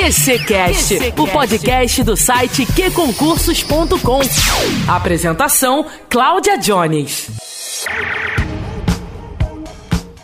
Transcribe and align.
QCcast, 0.00 0.96
o 1.18 1.28
podcast 1.28 2.02
do 2.02 2.16
site 2.16 2.64
qconcursos.com. 2.64 4.20
Apresentação: 4.90 5.86
Cláudia 6.08 6.56
Jones. 6.56 7.28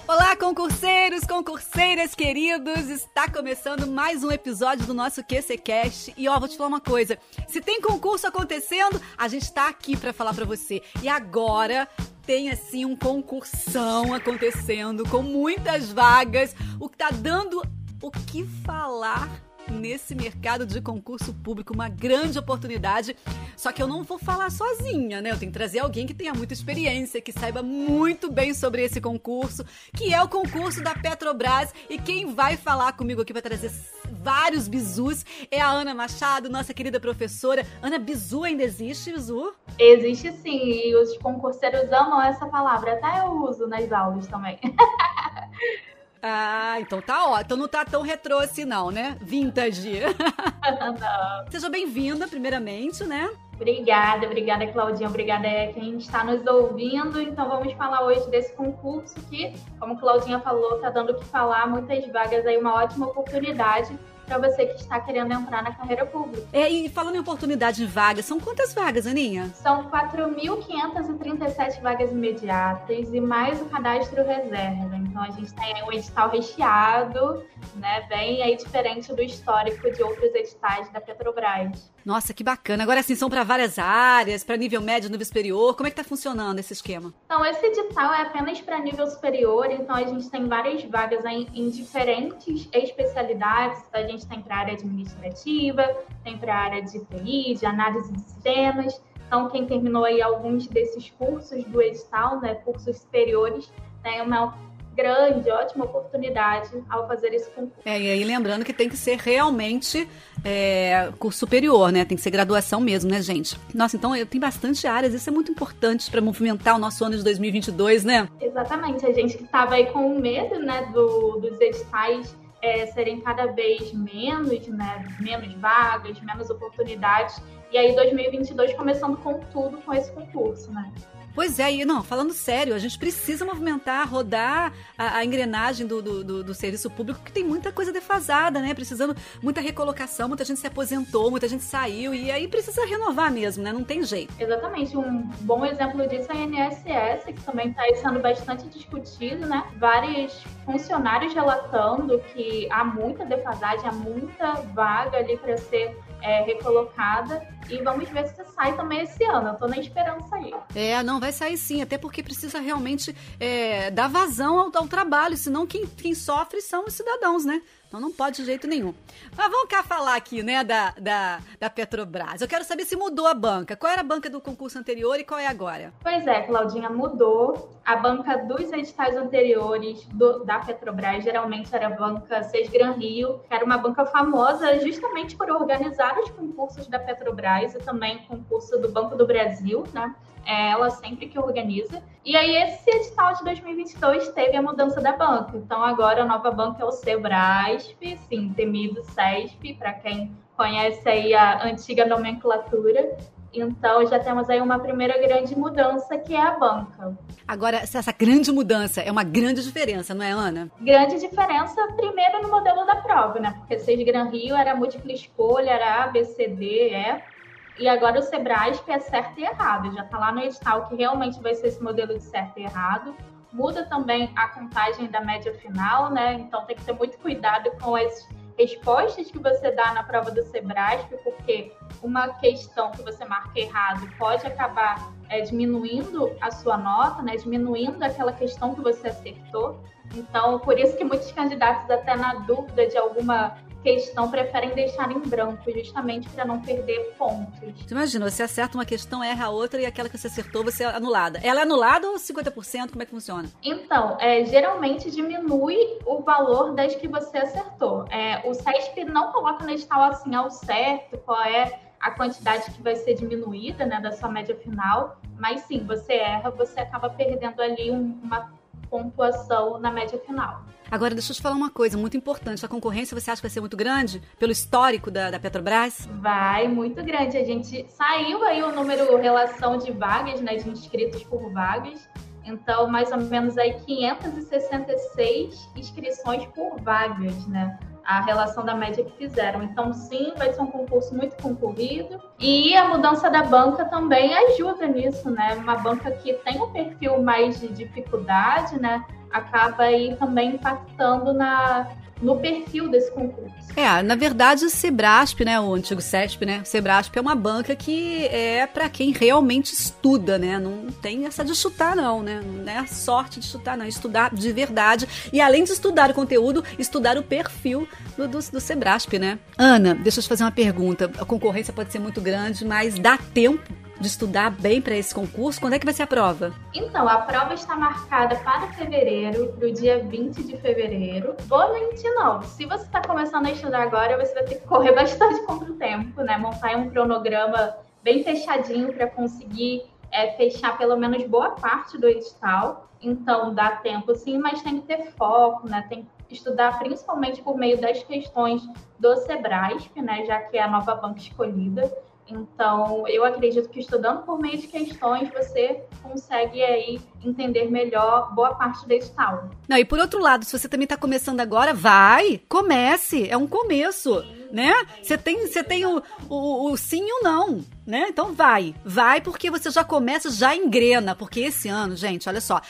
Olá, 0.09 0.35
concurseiros, 0.35 1.25
concurseiras 1.25 2.15
queridos! 2.15 2.89
Está 2.89 3.29
começando 3.29 3.87
mais 3.87 4.25
um 4.25 4.31
episódio 4.31 4.87
do 4.87 4.95
nosso 4.95 5.23
QCcast. 5.23 6.15
E 6.17 6.27
ó, 6.27 6.39
vou 6.39 6.49
te 6.49 6.57
falar 6.57 6.69
uma 6.69 6.81
coisa: 6.81 7.19
se 7.47 7.61
tem 7.61 7.79
concurso 7.79 8.27
acontecendo, 8.27 8.99
a 9.19 9.29
gente 9.29 9.43
está 9.43 9.69
aqui 9.69 9.95
para 9.95 10.15
falar 10.15 10.33
para 10.33 10.47
você. 10.47 10.81
E 11.03 11.09
agora 11.09 11.87
tem 12.27 12.49
assim 12.49 12.87
um 12.87 12.97
concursão 12.97 14.15
acontecendo 14.15 15.07
com 15.07 15.21
muitas 15.21 15.93
vagas, 15.93 16.57
o 16.81 16.89
que 16.89 16.97
tá 16.97 17.11
dando 17.11 17.63
o 18.03 18.11
que 18.11 18.43
falar 18.65 19.46
nesse 19.71 20.15
mercado 20.15 20.67
de 20.67 20.81
concurso 20.81 21.33
público, 21.33 21.75
uma 21.75 21.89
grande 21.89 22.39
oportunidade. 22.39 23.17
Só 23.57 23.73
que 23.73 23.83
eu 23.83 23.87
não 23.87 24.03
vou 24.03 24.19
falar 24.19 24.51
sozinha, 24.51 25.21
né? 25.21 25.31
Eu 25.31 25.39
tenho 25.39 25.51
que 25.51 25.59
trazer 25.59 25.81
alguém 25.81 26.07
que 26.07 26.15
tenha 26.15 26.35
muita 26.35 26.53
experiência, 26.53 27.21
que 27.21 27.33
saiba 27.33 27.63
muito 27.63 28.31
bem 28.31 28.55
sobre 28.55 28.83
esse 28.83 29.01
concurso, 29.01 29.65
que 29.95 30.13
é 30.13 30.23
o 30.23 30.29
concurso 30.29 30.83
da 30.83 30.95
Petrobras. 30.95 31.73
E 31.89 31.99
quem 31.99 32.35
vai 32.35 32.57
falar 32.57 32.93
comigo 32.93 33.23
aqui 33.23 33.33
vai 33.33 33.43
trazer 33.43 33.71
vários 34.11 34.67
bizus 34.67 35.25
é 35.51 35.61
a 35.61 35.71
Ana 35.71 35.95
Machado, 35.95 36.49
nossa 36.49 36.75
querida 36.75 36.99
professora. 36.99 37.67
Ana, 37.81 37.99
bizu 37.99 38.45
ainda 38.45 38.63
existe, 38.63 39.13
bizu? 39.13 39.55
Existe 39.79 40.33
sim, 40.33 40.89
e 40.89 40.97
os 40.97 41.17
concurseiros 41.19 41.93
amam 41.93 42.21
essa 42.23 42.47
palavra, 42.47 42.95
até 42.95 43.21
eu 43.21 43.33
uso 43.43 43.67
nas 43.67 43.91
aulas 43.93 44.27
também. 44.27 44.59
Ah, 46.23 46.77
então 46.81 47.01
tá 47.01 47.29
ó. 47.29 47.41
Então 47.41 47.57
não 47.57 47.69
tá 47.69 47.85
tão 47.85 48.03
retrô 48.03 48.39
assim, 48.39 48.65
não, 48.65 48.91
né? 48.91 49.17
Vintage. 49.21 50.01
não. 50.01 51.47
Seja 51.51 51.69
bem-vinda, 51.69 52.27
primeiramente, 52.27 53.05
né? 53.05 53.31
Obrigada, 53.55 54.27
obrigada, 54.27 54.67
Claudinha. 54.67 55.09
Obrigada 55.09 55.49
a 55.49 55.73
quem 55.73 55.97
está 55.97 56.23
nos 56.23 56.47
ouvindo. 56.47 57.21
Então, 57.21 57.49
vamos 57.49 57.73
falar 57.73 58.05
hoje 58.05 58.29
desse 58.31 58.53
concurso 58.55 59.15
que, 59.31 59.55
como 59.81 59.99
Claudinha 59.99 60.41
falou, 60.41 60.77
está 60.77 60.91
dando 60.91 61.13
o 61.13 61.15
que 61.15 61.25
falar, 61.25 61.67
muitas 61.67 62.07
vagas 62.13 62.47
aí, 62.47 62.59
uma 62.59 62.75
ótima 62.75 63.07
oportunidade 63.07 63.97
para 64.27 64.39
você 64.39 64.67
que 64.67 64.81
está 64.81 65.01
querendo 65.01 65.33
entrar 65.33 65.63
na 65.63 65.73
carreira 65.73 66.05
pública. 66.05 66.47
É, 66.53 66.69
e 66.69 66.89
falando 66.89 67.15
em 67.15 67.21
oportunidade 67.21 67.79
de 67.79 67.87
vagas, 67.87 68.25
são 68.25 68.41
quantas 68.41 68.75
vagas, 68.75 69.07
Aninha? 69.07 69.51
São 69.55 69.89
4.537 69.91 71.81
vagas 71.81 72.11
imediatas 72.11 73.15
e 73.15 73.21
mais 73.21 73.61
o 73.63 73.67
cadastro 73.67 74.25
reserva. 74.25 74.97
Então 74.97 75.23
a 75.23 75.31
gente 75.31 75.55
tem 75.55 75.85
um 75.85 75.93
edital 75.93 76.29
recheado, 76.29 77.45
né, 77.77 78.05
bem 78.09 78.43
aí 78.43 78.57
diferente 78.57 79.13
do 79.15 79.23
histórico 79.23 79.91
de 79.91 80.03
outros 80.03 80.35
editais 80.35 80.91
da 80.91 81.01
Petrobras. 81.01 81.95
Nossa, 82.07 82.33
que 82.33 82.45
bacana. 82.45 82.85
Agora 82.85 83.03
sim, 83.03 83.17
são 83.17 83.29
para 83.29 83.43
várias 83.43 83.81
áreas, 83.81 84.45
para 84.45 84.57
nível 84.57 84.81
médio, 84.81 85.11
nível 85.11 85.27
superior. 85.27 85.75
Como 85.75 85.89
é 85.89 85.91
que 85.91 85.99
está 85.99 86.09
funcionando 86.09 86.61
esse 86.61 86.73
esquema? 86.73 87.13
Então, 87.25 87.45
esse 87.45 87.67
edital 87.67 88.15
é 88.15 88.23
apenas 88.23 88.61
para 88.61 88.79
nível 88.79 89.09
superior, 89.09 89.67
então 89.73 89.97
a 89.97 90.05
gente 90.05 90.31
tem 90.31 90.47
várias 90.47 90.85
vagas 90.85 91.25
em, 91.25 91.49
em 91.53 91.69
diferentes 91.69 92.69
especialidades. 92.73 93.83
A 93.93 94.03
gente 94.03 94.25
tem 94.25 94.41
para 94.41 94.57
área 94.57 94.75
administrativa, 94.75 95.83
tem 96.23 96.39
para 96.39 96.55
área 96.55 96.81
de 96.81 97.05
TI, 97.07 97.57
de 97.57 97.67
análise 97.67 98.13
de 98.13 98.21
sistemas. 98.21 99.03
Então, 99.27 99.49
quem 99.49 99.67
terminou 99.67 100.05
aí 100.05 100.23
alguns 100.23 100.69
desses 100.69 101.11
cursos 101.11 101.65
do 101.65 101.83
edital, 101.83 102.41
né, 102.41 102.55
cursos 102.55 102.99
superiores, 102.99 103.69
tem 104.05 104.23
uma 104.23 104.57
grande, 104.97 105.51
ótima 105.51 105.85
oportunidade 105.85 106.71
ao 106.89 107.07
fazer 107.07 107.29
esse 107.35 107.51
concurso. 107.51 107.83
É, 107.85 108.01
e 108.01 108.11
aí 108.11 108.25
lembrando 108.25 108.65
que 108.65 108.73
tem 108.73 108.89
que 108.89 108.97
ser 108.97 109.19
realmente 109.19 110.09
é, 110.43 111.13
curso 111.19 111.41
superior, 111.41 111.93
né? 111.93 112.05
Tem 112.05 112.17
que 112.17 112.23
ser 112.23 112.31
graduação 112.31 112.81
mesmo, 112.81 113.11
né, 113.11 113.21
gente? 113.21 113.59
Nossa, 113.75 113.97
então 113.97 114.13
tem 114.27 114.41
bastante 114.41 114.87
áreas, 114.87 115.13
isso 115.13 115.29
é 115.29 115.33
muito 115.33 115.53
importante 115.53 116.11
para 116.11 116.21
movimentar 116.21 116.75
o 116.77 116.79
nosso 116.79 117.05
ano 117.05 117.17
de 117.17 117.23
2022, 117.23 118.05
né? 118.05 118.29
Exatamente, 118.41 119.05
a 119.05 119.13
gente 119.13 119.37
que 119.37 119.45
estava 119.45 119.75
aí 119.75 119.87
com 119.87 120.19
medo, 120.19 120.59
né, 120.59 120.89
do, 120.93 121.39
dos 121.41 121.61
editais 121.61 122.35
é, 122.63 122.87
serem 122.87 123.21
cada 123.21 123.47
vez 123.47 123.93
menos, 123.93 124.67
né, 124.69 125.07
menos 125.21 125.53
vagas, 125.55 126.21
menos 126.23 126.49
oportunidades, 126.49 127.41
e 127.71 127.77
aí 127.77 127.95
2022 127.95 128.75
começando 128.75 129.17
com 129.19 129.35
tudo 129.53 129.79
com 129.79 129.93
esse 129.93 130.11
concurso, 130.13 130.73
né? 130.73 130.91
Pois 131.37 131.59
é, 131.59 131.71
e 131.71 131.85
não, 131.85 132.03
falando 132.03 132.33
sério, 132.33 132.75
a 132.75 132.79
gente 132.79 132.99
precisa 132.99 133.45
movimentar, 133.45 134.09
rodar 134.09 134.73
a, 134.97 135.19
a 135.19 135.25
engrenagem 135.25 135.87
do, 135.87 136.01
do, 136.01 136.25
do, 136.25 136.43
do, 136.43 136.55
serviço 136.55 136.89
público, 136.89 137.21
que 137.23 137.31
tem 137.31 137.45
muita 137.45 137.71
coisa 137.71 137.93
defasada, 137.93 138.59
né? 138.59 138.73
Precisando 138.73 139.15
muita 139.43 139.61
recolocação, 139.61 140.29
muita 140.29 140.47
gente 140.47 140.61
se 140.61 140.67
aposentou, 140.67 141.31
muita 141.31 141.47
gente 141.47 141.63
saiu, 141.63 142.15
e 142.15 142.31
aí 142.31 142.49
precisa 142.49 142.87
renovar 142.87 143.31
mesmo, 143.31 143.63
né? 143.63 143.71
Não 143.71 143.85
tem 143.85 144.03
jeito. 144.03 144.33
Exatamente. 144.41 144.97
Um 144.97 145.29
bom 145.43 145.63
exemplo 145.67 146.09
disso 146.09 146.33
é 146.33 146.37
a 146.37 146.69
INSS, 146.71 147.27
que 147.27 147.43
também 147.43 147.69
está 147.69 147.83
sendo 148.01 148.19
bastante 148.19 148.67
discutido, 148.69 149.45
né? 149.45 149.63
Vários 149.77 150.43
funcionários 150.65 151.35
relatando 151.35 152.19
que 152.33 152.67
há 152.73 152.83
muita 152.83 153.27
defasagem, 153.27 153.87
há 153.87 153.93
muita 153.93 154.55
vaga 154.73 155.19
ali 155.19 155.37
para 155.37 155.59
ser 155.59 155.95
é, 156.23 156.43
recolocada. 156.43 157.47
E 157.69 157.83
vamos 157.83 158.09
ver 158.09 158.27
se 158.29 158.45
sai 158.55 158.77
também 158.77 159.03
esse 159.03 159.25
ano. 159.25 159.49
Eu 159.49 159.55
tô 159.55 159.67
na 159.67 159.79
esperança 159.79 160.37
aí. 160.37 160.55
É, 160.75 161.03
não, 161.03 161.19
vai 161.19 161.26
sair 161.33 161.57
sim, 161.57 161.83
até 161.83 161.99
porque 161.99 162.23
precisa 162.23 162.59
realmente 162.59 163.15
é, 163.39 163.91
dar 163.91 164.09
vazão 164.09 164.59
ao, 164.59 164.71
ao, 164.75 164.89
trabalho, 164.89 165.37
senão 165.37 165.67
quem, 165.67 165.87
quem 165.87 166.15
sofre 166.15 166.61
são 166.61 166.85
os 166.87 166.95
cidadãos, 166.95 167.45
né? 167.45 167.63
Então 167.89 168.01
não 168.01 168.13
pode 168.13 168.37
de 168.37 168.45
jeito 168.45 168.67
nenhum. 168.67 168.93
Mas 169.37 169.51
vamos 169.51 169.69
cá 169.69 169.83
falar 169.83 170.17
aqui, 170.17 170.43
né, 170.43 170.65
da, 170.65 170.93
da, 170.99 171.41
da 171.59 171.71
Petrobras. 171.71 172.41
Eu 172.41 172.49
quero 172.49 172.65
saber 172.65 172.85
se 172.85 172.97
mudou 172.97 173.27
a 173.27 173.35
banca. 173.35 173.77
Qual 173.77 173.91
era 173.91 174.01
a 174.01 174.05
banca 174.05 174.29
do 174.29 174.41
concurso 174.41 174.79
anterior 174.79 175.19
e 175.19 175.25
qual 175.25 175.39
é 175.39 175.47
agora? 175.47 175.93
Pois 176.03 176.27
é, 176.27 176.43
Claudinha, 176.43 176.91
mudou. 176.91 177.71
A 177.85 177.95
banca 177.97 178.37
dos 178.39 178.73
editais 178.73 179.17
anteriores 179.17 180.05
do, 180.07 180.45
da 180.45 180.59
Petrobras 180.59 181.23
geralmente 181.23 181.73
era 181.75 181.87
a 181.87 181.91
banca 181.91 182.43
Seis 182.43 182.69
Gran 182.69 182.93
Rio, 182.93 183.41
que 183.49 183.55
era 183.55 183.65
uma 183.65 183.79
banca 183.79 184.05
famosa 184.07 184.81
justamente 184.81 185.37
por 185.37 185.49
organizar 185.51 186.19
os 186.19 186.31
concursos 186.31 186.89
da 186.89 186.99
Petrobras 186.99 187.75
e 187.75 187.79
também 187.79 188.19
concurso 188.27 188.77
do 188.79 188.91
Banco 188.91 189.15
do 189.17 189.27
Brasil, 189.27 189.85
né? 189.93 190.15
é 190.47 190.71
ela 190.71 190.89
sempre 190.91 191.27
que 191.27 191.39
organiza. 191.39 192.03
E 192.27 192.35
aí, 192.35 192.57
esse 192.57 192.91
edital 192.91 193.35
de 193.35 193.45
2022 193.45 194.31
teve 194.31 194.57
a 194.57 194.61
mudança 194.61 195.01
da 195.01 195.13
banca. 195.13 195.57
Então, 195.57 195.85
agora 195.85 196.23
a 196.23 196.27
nova 196.27 196.51
banca 196.51 196.83
é 196.83 196.85
o 196.85 196.91
Sebrasp, 196.91 198.19
sim, 198.29 198.53
temido 198.53 199.01
SESP, 199.05 199.75
para 199.75 199.93
quem 199.93 200.37
conhece 200.57 201.09
aí 201.09 201.33
a 201.33 201.65
antiga 201.65 202.05
nomenclatura. 202.05 203.17
Então, 203.55 204.05
já 204.09 204.19
temos 204.19 204.51
aí 204.51 204.61
uma 204.61 204.81
primeira 204.81 205.17
grande 205.25 205.57
mudança, 205.57 206.19
que 206.19 206.35
é 206.35 206.43
a 206.43 206.59
banca. 206.59 207.17
Agora, 207.47 207.77
essa 207.77 208.11
grande 208.11 208.51
mudança 208.51 209.01
é 209.01 209.13
uma 209.13 209.23
grande 209.23 209.63
diferença, 209.63 210.13
não 210.13 210.25
é, 210.25 210.33
Ana? 210.33 210.69
Grande 210.81 211.21
diferença, 211.21 211.81
primeiro 211.97 212.43
no 212.43 212.49
modelo 212.49 212.85
da 212.85 212.97
prova, 212.97 213.39
né? 213.39 213.55
Porque 213.57 213.79
seis 213.79 214.05
Gran 214.05 214.31
Rio 214.31 214.57
era 214.57 214.75
múltipla 214.75 215.13
escolha, 215.13 215.71
era 215.71 216.03
A, 216.03 216.09
B, 216.09 216.25
C, 216.25 216.49
D, 216.49 216.91
E. 216.93 217.36
E 217.79 217.89
agora 217.89 218.19
o 218.19 218.23
Sebrasp 218.23 218.91
é 218.91 218.99
certo 218.99 219.39
e 219.39 219.45
errado. 219.45 219.93
Já 219.93 220.03
está 220.03 220.19
lá 220.19 220.33
no 220.33 220.41
edital 220.41 220.87
que 220.87 220.97
realmente 220.97 221.41
vai 221.41 221.55
ser 221.55 221.69
esse 221.69 221.83
modelo 221.83 222.15
de 222.15 222.25
certo 222.25 222.59
e 222.59 222.65
errado. 222.65 223.15
Muda 223.53 223.85
também 223.85 224.33
a 224.35 224.49
contagem 224.49 225.07
da 225.09 225.21
média 225.21 225.53
final, 225.55 226.11
né? 226.11 226.35
Então 226.35 226.65
tem 226.65 226.77
que 226.77 226.85
ter 226.85 226.93
muito 226.93 227.19
cuidado 227.19 227.71
com 227.83 227.95
as 227.95 228.27
respostas 228.59 229.31
que 229.31 229.39
você 229.39 229.71
dá 229.71 229.93
na 229.93 230.03
prova 230.03 230.31
do 230.31 230.43
Sebrasp, 230.43 231.15
porque 231.23 231.73
uma 232.03 232.29
questão 232.35 232.91
que 232.93 233.03
você 233.03 233.25
marca 233.25 233.59
errado 233.59 234.09
pode 234.17 234.47
acabar 234.47 235.13
é, 235.29 235.43
diminuindo 235.43 236.35
a 236.41 236.51
sua 236.51 236.79
nota, 236.79 237.23
né? 237.23 237.37
Diminuindo 237.37 238.03
aquela 238.03 238.33
questão 238.33 238.75
que 238.75 238.81
você 238.81 239.09
acertou. 239.09 239.79
Então, 240.15 240.59
por 240.61 240.79
isso 240.79 240.97
que 240.97 241.05
muitos 241.05 241.31
candidatos, 241.33 241.91
até 241.91 242.17
na 242.17 242.35
dúvida 242.35 242.87
de 242.87 242.97
alguma 242.97 243.59
questão 243.87 244.29
preferem 244.29 244.71
deixar 244.71 245.13
em 245.13 245.21
branco, 245.21 245.71
justamente 245.71 246.29
para 246.31 246.45
não 246.45 246.61
perder 246.61 247.15
pontos. 247.17 247.61
Você 247.87 247.95
imagina, 247.95 248.29
você 248.29 248.43
acerta 248.43 248.77
uma 248.77 248.85
questão, 248.85 249.23
erra 249.23 249.47
a 249.47 249.51
outra 249.51 249.81
e 249.81 249.87
aquela 249.87 250.09
que 250.09 250.19
você 250.19 250.27
acertou 250.27 250.65
você 250.65 250.83
é 250.83 250.87
anulada. 250.89 251.39
Ela 251.41 251.61
é 251.61 251.63
anulada 251.63 252.09
ou 252.09 252.17
50%? 252.17 252.91
Como 252.91 253.03
é 253.03 253.05
que 253.05 253.13
funciona? 253.13 253.49
Então, 253.63 254.17
é, 254.19 254.45
geralmente 254.45 255.09
diminui 255.09 255.77
o 256.05 256.21
valor 256.21 256.75
das 256.75 256.97
que 256.97 257.07
você 257.07 257.39
acertou. 257.39 258.05
É, 258.11 258.43
o 258.45 258.55
SESP 258.55 259.05
não 259.05 259.31
coloca 259.31 259.65
na 259.65 259.73
edital 259.73 260.03
assim 260.03 260.35
ao 260.35 260.51
certo 260.51 261.17
qual 261.19 261.45
é 261.45 261.79
a 262.01 262.11
quantidade 262.11 262.71
que 262.73 262.83
vai 262.83 262.97
ser 262.97 263.15
diminuída 263.15 263.87
né, 263.87 264.01
da 264.01 264.11
sua 264.11 264.29
média 264.29 264.57
final, 264.57 265.17
mas 265.39 265.61
sim, 265.63 265.85
você 265.87 266.15
erra, 266.15 266.51
você 266.51 266.81
acaba 266.81 267.09
perdendo 267.09 267.61
ali 267.63 267.91
um, 267.91 268.19
uma 268.23 268.53
pontuação 268.89 269.79
na 269.79 269.91
média 269.91 270.19
final. 270.19 270.65
Agora, 270.91 271.15
deixa 271.15 271.33
eu 271.33 271.37
te 271.37 271.43
falar 271.43 271.57
uma 271.57 271.71
coisa 271.71 271.99
muito 271.99 272.17
importante. 272.17 272.65
A 272.65 272.69
concorrência 272.69 273.19
você 273.19 273.31
acha 273.31 273.41
que 273.41 273.47
vai 273.47 273.51
ser 273.51 273.61
muito 273.61 273.77
grande 273.77 274.23
pelo 274.39 274.53
histórico 274.53 275.11
da, 275.11 275.31
da 275.31 275.39
Petrobras? 275.39 276.09
Vai, 276.21 276.69
muito 276.69 277.03
grande. 277.03 277.37
A 277.37 277.45
gente 277.45 277.85
saiu 277.91 278.45
aí 278.45 278.63
o 278.63 278.73
número, 278.73 279.17
relação 279.17 279.77
de 279.79 279.91
vagas, 279.91 280.41
né, 280.41 280.57
de 280.57 280.69
inscritos 280.71 281.25
por 281.25 281.53
vagas. 281.53 282.09
Então, 282.45 282.89
mais 282.89 283.11
ou 283.11 283.19
menos 283.19 283.59
aí 283.59 283.75
566 283.85 285.69
inscrições 285.75 286.47
por 286.55 286.81
vagas, 286.81 287.47
né? 287.49 287.77
A 288.07 288.21
relação 288.21 288.65
da 288.65 288.75
média 288.75 289.05
que 289.05 289.13
fizeram. 289.13 289.63
Então, 289.63 289.93
sim, 289.93 290.33
vai 290.37 290.53
ser 290.53 290.63
um 290.63 290.67
concurso 290.67 291.15
muito 291.15 291.37
concorrido. 291.43 292.23
E 292.39 292.75
a 292.77 292.89
mudança 292.89 293.29
da 293.29 293.43
banca 293.43 293.85
também 293.85 294.33
ajuda 294.35 294.87
nisso, 294.87 295.31
né? 295.31 295.55
Uma 295.55 295.77
banca 295.77 296.11
que 296.13 296.35
tem 296.35 296.63
um 296.63 296.71
perfil 296.71 297.21
mais 297.23 297.61
de 297.61 297.69
dificuldade, 297.69 298.81
né? 298.81 299.05
Acaba 299.37 299.85
aí 299.85 300.17
também 300.17 300.55
impactando 300.55 301.33
na, 301.35 301.89
no 302.21 302.37
perfil 302.39 302.89
desse 302.89 303.11
concurso. 303.11 303.55
É, 303.77 304.03
na 304.03 304.15
verdade, 304.15 304.65
o 304.65 304.71
Sebrasp, 304.71 305.45
né, 305.45 305.61
o 305.61 305.75
antigo 305.75 306.01
CESP, 306.01 306.47
né, 306.47 306.61
o 306.63 306.65
Sebrasp 306.65 307.15
é 307.15 307.21
uma 307.21 307.35
banca 307.35 307.77
que 307.77 308.25
é 308.27 308.67
para 308.67 308.89
quem 308.89 309.13
realmente 309.13 309.75
estuda, 309.75 310.39
né, 310.39 310.59
não 310.59 310.87
tem 311.03 311.27
essa 311.27 311.45
de 311.45 311.55
chutar 311.55 311.95
não, 311.95 312.23
né, 312.23 312.41
não 312.43 312.73
é 312.73 312.79
a 312.79 312.87
sorte 312.87 313.39
de 313.39 313.47
chutar 313.47 313.77
não, 313.77 313.85
é 313.85 313.89
estudar 313.89 314.35
de 314.35 314.51
verdade 314.51 315.07
e 315.31 315.41
além 315.43 315.63
de 315.65 315.73
estudar 315.73 316.11
o 316.11 316.15
conteúdo, 316.15 316.65
estudar 316.79 317.19
o 317.19 317.23
perfil 317.23 317.87
do, 318.17 318.27
do, 318.27 318.39
do 318.39 318.61
Sebrasp, 318.61 319.19
né. 319.19 319.39
Ana, 319.59 319.95
deixa 319.95 320.21
eu 320.21 320.23
te 320.23 320.29
fazer 320.29 320.45
uma 320.45 320.53
pergunta, 320.53 321.11
a 321.19 321.25
concorrência 321.27 321.73
pode 321.73 321.93
ser 321.93 321.99
muito 321.99 322.23
grande, 322.23 322.65
mas 322.65 322.99
dá 322.99 323.19
tempo 323.19 323.86
de 324.01 324.07
estudar 324.07 324.51
bem 324.51 324.81
para 324.81 324.95
esse 324.95 325.15
concurso? 325.15 325.61
Quando 325.61 325.75
é 325.75 325.79
que 325.79 325.85
vai 325.85 325.95
ser 325.95 326.03
a 326.03 326.07
prova? 326.07 326.53
Então, 326.75 327.09
a 327.09 327.19
prova 327.19 327.55
está 327.55 327.77
marcada 327.77 328.37
para 328.37 328.69
fevereiro, 328.73 329.53
para 329.53 329.69
o 329.69 329.73
dia 329.73 330.05
20 330.05 330.43
de 330.45 330.57
fevereiro. 330.57 331.35
Vou 331.47 331.73
mentir, 331.73 332.13
não. 332.15 332.43
Se 332.43 332.67
você 332.67 332.85
está 332.85 333.01
começando 333.01 333.47
a 333.47 333.51
estudar 333.51 333.83
agora, 333.83 334.17
você 334.17 334.35
vai 334.35 334.45
ter 334.45 334.57
que 334.57 334.67
correr 334.67 334.93
bastante 334.97 335.41
contra 335.43 335.71
o 335.71 335.75
tempo, 335.75 336.23
né? 336.23 336.37
Montar 336.37 336.77
um 336.77 336.91
cronograma 336.91 337.75
bem 338.03 338.23
fechadinho 338.23 338.93
para 338.93 339.07
conseguir 339.09 339.85
é, 340.11 340.33
fechar 340.33 340.77
pelo 340.79 340.97
menos 340.97 341.23
boa 341.25 341.51
parte 341.51 341.99
do 341.99 342.09
edital. 342.09 342.89
Então, 343.01 343.55
dá 343.55 343.73
tempo 343.77 344.15
sim, 344.15 344.39
mas 344.39 344.63
tem 344.63 344.81
que 344.81 344.87
ter 344.87 345.11
foco, 345.13 345.69
né? 345.69 345.85
Tem 345.89 346.07
que 346.29 346.35
estudar 346.35 346.79
principalmente 346.79 347.43
por 347.43 347.57
meio 347.57 347.81
das 347.81 348.03
questões 348.03 348.63
do 348.99 349.17
Sebrasp, 349.17 350.01
né? 350.01 350.25
Já 350.25 350.41
que 350.41 350.57
é 350.57 350.63
a 350.63 350.69
nova 350.69 350.95
banca 350.95 351.19
escolhida. 351.19 351.93
Então, 352.29 353.07
eu 353.07 353.25
acredito 353.25 353.69
que 353.69 353.81
estudando 353.81 354.23
por 354.23 354.41
meio 354.41 354.59
de 354.59 354.67
questões, 354.67 355.31
você 355.31 355.83
consegue 356.03 356.63
aí 356.63 357.01
entender 357.25 357.71
melhor 357.71 358.35
boa 358.35 358.55
parte 358.55 358.87
desse 358.87 359.13
tal. 359.15 359.49
Não, 359.69 359.77
e 359.77 359.85
por 359.85 359.99
outro 359.99 360.21
lado, 360.21 360.45
se 360.45 360.57
você 360.57 360.69
também 360.69 360.85
está 360.85 360.97
começando 360.97 361.41
agora, 361.41 361.73
vai, 361.73 362.41
comece, 362.49 363.29
é 363.29 363.37
um 363.37 363.47
começo, 363.47 364.25
né? 364.51 364.73
Você 365.03 365.17
tem, 365.17 365.47
você 365.47 365.63
tem 365.63 365.87
o, 365.87 366.03
o, 366.29 366.71
o 366.71 366.77
sim 366.77 367.07
e 367.07 367.21
o 367.21 367.23
não, 367.23 367.65
né? 367.87 368.07
Então 368.09 368.33
vai, 368.33 368.75
vai 368.85 369.21
porque 369.21 369.51
você 369.51 369.71
já 369.71 369.85
começa, 369.85 370.31
já 370.31 370.55
engrena, 370.55 371.15
porque 371.15 371.41
esse 371.41 371.69
ano, 371.69 371.95
gente, 371.95 372.29
olha 372.29 372.41
só, 372.41 372.61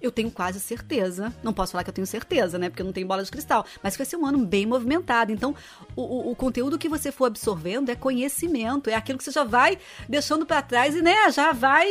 eu 0.00 0.10
tenho 0.10 0.30
quase 0.30 0.60
certeza. 0.60 1.32
Não 1.42 1.52
posso 1.52 1.72
falar 1.72 1.84
que 1.84 1.90
eu 1.90 1.94
tenho 1.94 2.06
certeza, 2.06 2.58
né? 2.58 2.68
Porque 2.68 2.82
eu 2.82 2.86
não 2.86 2.92
tenho 2.92 3.06
bola 3.06 3.22
de 3.22 3.30
cristal. 3.30 3.64
Mas 3.82 3.96
vai 3.96 4.06
ser 4.06 4.16
um 4.16 4.26
ano 4.26 4.38
bem 4.38 4.66
movimentado. 4.66 5.32
Então, 5.32 5.54
o, 5.96 6.02
o, 6.02 6.30
o 6.32 6.36
conteúdo 6.36 6.78
que 6.78 6.88
você 6.88 7.10
for 7.10 7.26
absorvendo 7.26 7.90
é 7.90 7.94
conhecimento. 7.94 8.90
É 8.90 8.94
aquilo 8.94 9.18
que 9.18 9.24
você 9.24 9.30
já 9.30 9.44
vai 9.44 9.78
deixando 10.08 10.44
para 10.44 10.62
trás 10.62 10.94
e, 10.94 11.02
né, 11.02 11.30
já 11.30 11.52
vai 11.52 11.86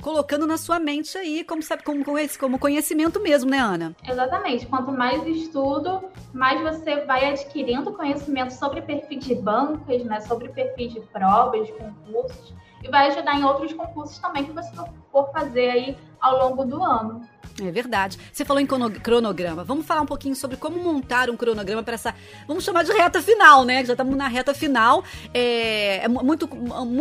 colocando 0.00 0.46
na 0.46 0.56
sua 0.56 0.78
mente 0.78 1.16
aí, 1.16 1.44
como 1.44 1.62
sabe, 1.62 1.82
como, 1.82 2.04
como 2.38 2.58
conhecimento 2.58 3.20
mesmo, 3.20 3.50
né, 3.50 3.58
Ana? 3.58 3.96
Exatamente. 4.06 4.66
Quanto 4.66 4.92
mais 4.92 5.26
estudo, 5.26 6.04
mais 6.32 6.60
você 6.60 7.04
vai 7.04 7.30
adquirindo 7.30 7.92
conhecimento 7.92 8.52
sobre 8.52 8.82
perfis 8.82 9.24
de 9.24 9.34
bancas, 9.34 10.04
né? 10.04 10.20
Sobre 10.20 10.48
perfis 10.48 10.92
de 10.92 11.00
provas, 11.00 11.66
de 11.66 11.72
concursos 11.72 12.54
e 12.82 12.88
vai 12.88 13.08
ajudar 13.08 13.34
em 13.34 13.44
outros 13.44 13.72
concursos 13.72 14.18
também 14.18 14.44
que 14.44 14.52
você 14.52 14.70
for 15.10 15.30
fazer 15.32 15.70
aí 15.70 15.98
ao 16.20 16.48
longo 16.48 16.64
do 16.64 16.82
ano. 16.82 17.22
É 17.60 17.70
verdade. 17.70 18.18
Você 18.32 18.44
falou 18.44 18.60
em 18.60 18.66
cronograma. 18.66 19.64
Vamos 19.64 19.84
falar 19.84 20.02
um 20.02 20.06
pouquinho 20.06 20.36
sobre 20.36 20.56
como 20.56 20.78
montar 20.78 21.28
um 21.28 21.36
cronograma 21.36 21.82
para 21.82 21.94
essa. 21.94 22.14
Vamos 22.46 22.64
chamar 22.64 22.84
de 22.84 22.92
reta 22.92 23.20
final, 23.20 23.64
né? 23.64 23.84
Já 23.84 23.94
estamos 23.94 24.16
na 24.16 24.28
reta 24.28 24.54
final. 24.54 25.02
É, 25.34 26.04
é 26.04 26.08
muito, 26.08 26.48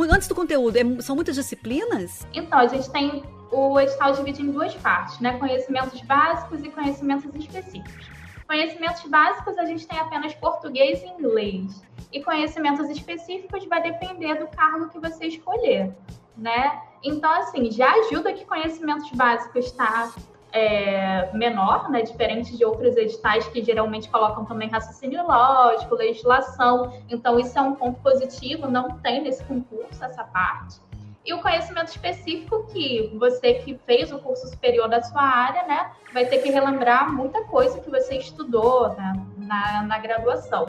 Antes 0.09 0.27
do 0.27 0.33
conteúdo, 0.33 0.75
é, 0.75 1.01
são 1.01 1.15
muitas 1.15 1.35
disciplinas? 1.35 2.25
Então, 2.33 2.57
a 2.57 2.67
gente 2.67 2.89
tem 2.89 3.23
o 3.51 3.79
edital 3.79 4.13
dividido 4.13 4.49
em 4.49 4.51
duas 4.51 4.73
partes, 4.75 5.19
né? 5.19 5.37
Conhecimentos 5.37 6.01
básicos 6.01 6.63
e 6.63 6.69
conhecimentos 6.69 7.33
específicos. 7.35 8.16
Conhecimentos 8.47 9.03
básicos, 9.03 9.57
a 9.57 9.65
gente 9.65 9.85
tem 9.85 9.99
apenas 9.99 10.33
português 10.33 11.03
e 11.03 11.07
inglês. 11.07 11.83
E 12.11 12.23
conhecimentos 12.23 12.89
específicos 12.89 13.65
vai 13.65 13.81
depender 13.81 14.35
do 14.35 14.47
cargo 14.47 14.87
que 14.87 14.97
você 14.99 15.27
escolher, 15.27 15.93
né? 16.35 16.81
Então, 17.03 17.29
assim, 17.31 17.69
já 17.69 17.91
ajuda 17.91 18.31
que 18.31 18.45
conhecimentos 18.45 19.11
básicos 19.11 19.65
está 19.65 20.13
é, 20.53 21.29
menor, 21.33 21.89
né? 21.89 22.01
Diferente 22.01 22.55
de 22.55 22.63
outros 22.63 22.95
editais 22.95 23.45
que 23.49 23.61
geralmente 23.61 24.09
colocam 24.09 24.45
também 24.45 24.69
raciocínio 24.69 25.27
lógico, 25.27 25.95
legislação. 25.95 26.93
Então, 27.09 27.37
isso 27.37 27.59
é 27.59 27.61
um 27.61 27.75
ponto 27.75 27.99
positivo, 28.01 28.67
não 28.67 28.97
tem 28.99 29.21
nesse 29.21 29.43
concurso 29.43 30.01
essa 30.03 30.23
parte 30.23 30.86
e 31.27 31.33
o 31.33 31.41
conhecimento 31.41 31.89
específico 31.89 32.65
que 32.71 33.13
você 33.19 33.55
que 33.55 33.77
fez 33.85 34.13
o 34.13 34.19
curso 34.19 34.47
superior 34.47 34.87
da 34.87 35.03
sua 35.03 35.21
área, 35.21 35.67
né, 35.67 35.91
vai 36.13 36.25
ter 36.25 36.37
que 36.37 36.49
relembrar 36.49 37.13
muita 37.13 37.43
coisa 37.43 37.81
que 37.81 37.89
você 37.89 38.15
estudou 38.15 38.95
né, 38.95 39.13
na, 39.37 39.83
na 39.83 39.99
graduação. 39.99 40.65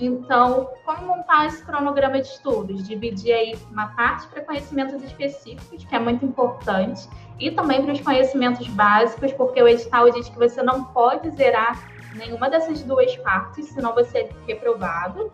Então, 0.00 0.70
como 0.84 1.06
montar 1.06 1.46
esse 1.46 1.64
cronograma 1.64 2.20
de 2.20 2.26
estudos? 2.26 2.88
Dividir 2.88 3.32
aí 3.32 3.56
uma 3.70 3.94
parte 3.94 4.26
para 4.26 4.42
conhecimentos 4.42 5.00
específicos, 5.04 5.84
que 5.84 5.94
é 5.94 6.00
muito 6.00 6.24
importante, 6.24 7.08
e 7.38 7.52
também 7.52 7.84
para 7.84 7.92
os 7.92 8.00
conhecimentos 8.00 8.66
básicos, 8.68 9.32
porque 9.34 9.62
o 9.62 9.68
edital 9.68 10.10
diz 10.10 10.28
que 10.28 10.36
você 10.36 10.60
não 10.64 10.82
pode 10.86 11.30
zerar 11.30 11.80
nenhuma 12.16 12.50
dessas 12.50 12.82
duas 12.82 13.14
partes, 13.18 13.68
senão 13.68 13.94
você 13.94 14.18
é 14.18 14.30
reprovado. 14.48 15.30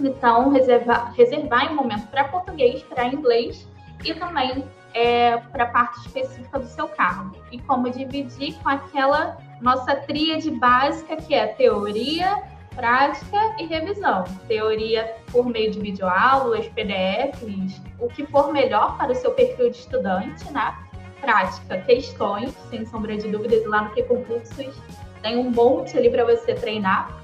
Então, 0.00 0.48
reservar, 0.48 1.12
reservar 1.12 1.70
um 1.70 1.74
momento 1.74 2.06
para 2.06 2.24
português, 2.24 2.82
para 2.84 3.04
inglês 3.04 3.68
e 4.04 4.14
também 4.14 4.64
é, 4.94 5.36
para 5.36 5.64
a 5.64 5.68
parte 5.68 5.98
específica 6.00 6.58
do 6.58 6.66
seu 6.66 6.88
cargo. 6.88 7.36
E 7.50 7.58
como 7.60 7.90
dividir 7.90 8.54
com 8.62 8.68
aquela 8.68 9.38
nossa 9.60 9.94
tríade 9.96 10.50
básica 10.50 11.16
que 11.16 11.34
é 11.34 11.46
teoria, 11.46 12.42
prática 12.74 13.38
e 13.58 13.66
revisão. 13.66 14.24
Teoria 14.46 15.16
por 15.32 15.46
meio 15.46 15.70
de 15.70 15.80
videoaulas, 15.80 16.66
PDFs, 16.68 17.80
o 17.98 18.08
que 18.08 18.24
for 18.26 18.52
melhor 18.52 18.96
para 18.96 19.12
o 19.12 19.14
seu 19.14 19.32
perfil 19.32 19.70
de 19.70 19.78
estudante, 19.78 20.50
né? 20.52 20.76
Prática, 21.20 21.78
questões, 21.78 22.54
sem 22.70 22.86
sombra 22.86 23.16
de 23.16 23.28
dúvidas, 23.28 23.66
lá 23.66 23.82
no 23.82 23.90
que 23.90 24.04
concursos 24.04 24.80
tem 25.22 25.36
um 25.36 25.50
monte 25.50 25.98
ali 25.98 26.08
para 26.10 26.24
você 26.24 26.54
treinar. 26.54 27.17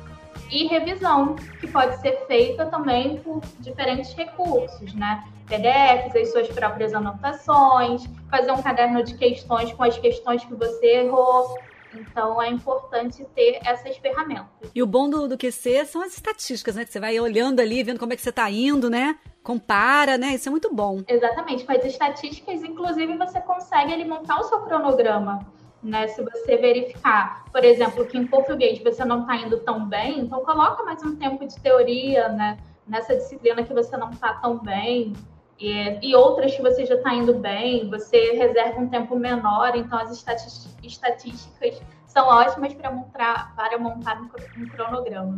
E 0.55 0.69
revisão, 0.69 1.35
que 1.59 1.67
pode 1.67 2.01
ser 2.01 2.27
feita 2.29 2.67
também 2.67 3.19
por 3.19 3.41
diferentes 3.59 4.15
recursos, 4.15 4.95
né? 4.95 5.25
PDFs, 5.49 6.15
as 6.15 6.31
suas 6.31 6.47
próprias 6.47 6.95
anotações, 6.95 8.05
fazer 8.31 8.53
um 8.53 8.63
caderno 8.63 9.03
de 9.03 9.17
questões 9.17 9.73
com 9.73 9.83
as 9.83 9.99
questões 9.99 10.45
que 10.45 10.55
você 10.55 10.87
errou. 10.99 11.59
Então 11.93 12.41
é 12.41 12.49
importante 12.49 13.27
ter 13.35 13.59
essas 13.65 13.97
ferramentas. 13.97 14.71
E 14.73 14.81
o 14.81 14.87
bom 14.87 15.11
do, 15.11 15.27
do 15.27 15.37
QC 15.37 15.87
são 15.87 16.01
as 16.03 16.15
estatísticas, 16.15 16.77
né? 16.77 16.85
Que 16.85 16.93
você 16.93 17.01
vai 17.01 17.19
olhando 17.19 17.59
ali, 17.59 17.83
vendo 17.83 17.99
como 17.99 18.13
é 18.13 18.17
que 18.17 18.23
você 18.23 18.31
está 18.31 18.49
indo, 18.49 18.89
né? 18.89 19.19
Compara, 19.43 20.17
né? 20.17 20.35
Isso 20.35 20.49
é 20.49 20.53
muito 20.53 20.73
bom. 20.73 21.03
Exatamente. 21.09 21.65
Com 21.65 21.73
as 21.73 21.85
estatísticas, 21.85 22.63
inclusive, 22.63 23.17
você 23.17 23.41
consegue 23.41 23.93
ali, 23.93 24.05
montar 24.05 24.39
o 24.39 24.45
seu 24.45 24.61
cronograma. 24.61 25.53
Né, 25.85 26.09
se 26.09 26.23
você 26.23 26.57
verificar, 26.57 27.45
por 27.53 27.63
exemplo, 27.63 28.07
que 28.07 28.17
em 28.17 28.27
português 28.27 28.83
você 28.83 29.05
não 29.05 29.21
está 29.21 29.37
indo 29.37 29.59
tão 29.59 29.87
bem, 29.87 30.21
então 30.21 30.43
coloca 30.43 30.83
mais 30.83 31.03
um 31.03 31.15
tempo 31.15 31.47
de 31.47 31.61
teoria, 31.61 32.31
né? 32.31 32.57
Nessa 32.89 33.15
disciplina 33.15 33.63
que 33.63 33.75
você 33.75 33.95
não 33.95 34.09
está 34.09 34.33
tão 34.33 34.59
bem, 34.59 35.13
e, 35.59 35.99
e 36.11 36.17
outras 36.17 36.55
que 36.55 36.63
você 36.63 36.85
já 36.85 36.95
está 36.95 37.15
indo 37.15 37.35
bem, 37.35 37.89
você 37.89 38.33
reserva 38.33 38.81
um 38.81 38.89
tempo 38.89 39.17
menor, 39.17 39.77
então 39.77 39.99
as 39.99 40.11
estatísticas 40.11 41.83
são 42.07 42.27
ótimas 42.27 42.75
para 42.75 42.91
montar, 42.91 43.55
para 43.55 43.79
montar 43.79 44.21
um 44.21 44.67
cronograma. 44.69 45.37